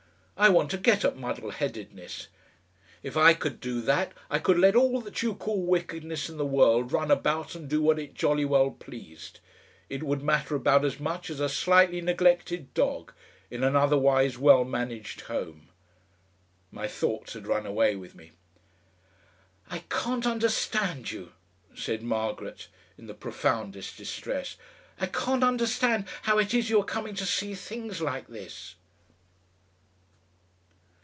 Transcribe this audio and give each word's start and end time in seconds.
I 0.43 0.49
want 0.49 0.71
to 0.71 0.77
get 0.79 1.05
at 1.05 1.15
muddle 1.17 1.51
headedness. 1.51 2.27
If 3.03 3.15
I 3.15 3.35
could 3.35 3.59
do 3.61 3.79
that 3.81 4.11
I 4.27 4.39
could 4.39 4.57
let 4.57 4.75
all 4.75 4.99
that 5.01 5.21
you 5.21 5.35
call 5.35 5.61
wickedness 5.61 6.29
in 6.31 6.37
the 6.37 6.45
world 6.47 6.91
run 6.91 7.11
about 7.11 7.53
and 7.53 7.69
do 7.69 7.79
what 7.83 7.99
it 7.99 8.15
jolly 8.15 8.43
well 8.43 8.71
pleased. 8.71 9.39
It 9.87 10.01
would 10.01 10.23
matter 10.23 10.55
about 10.55 10.83
as 10.83 10.99
much 10.99 11.29
as 11.29 11.39
a 11.39 11.47
slightly 11.47 12.01
neglected 12.01 12.73
dog 12.73 13.13
in 13.51 13.63
an 13.63 13.75
otherwise 13.75 14.39
well 14.39 14.63
managed 14.65 15.21
home." 15.21 15.67
My 16.71 16.87
thoughts 16.87 17.33
had 17.33 17.45
run 17.45 17.67
away 17.67 17.95
with 17.95 18.15
me. 18.15 18.31
"I 19.69 19.83
can't 19.89 20.25
understand 20.25 21.11
you," 21.11 21.33
said 21.75 22.01
Margaret, 22.01 22.67
in 22.97 23.05
the 23.05 23.13
profoundest 23.13 23.95
distress. 23.95 24.57
"I 24.99 25.05
can't 25.05 25.43
understand 25.43 26.07
how 26.23 26.39
it 26.39 26.51
is 26.55 26.67
you 26.71 26.79
are 26.79 26.83
coming 26.83 27.13
to 27.13 27.27
see 27.27 27.53
things 27.53 28.01
like 28.01 28.25
this." 28.27 28.73